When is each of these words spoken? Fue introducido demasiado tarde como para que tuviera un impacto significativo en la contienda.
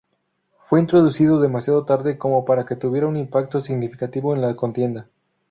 Fue 0.63 0.79
introducido 0.79 1.39
demasiado 1.39 1.85
tarde 1.85 2.17
como 2.17 2.43
para 2.43 2.65
que 2.65 2.75
tuviera 2.75 3.05
un 3.05 3.17
impacto 3.17 3.59
significativo 3.59 4.33
en 4.33 4.41
la 4.41 4.55
contienda. 4.55 5.07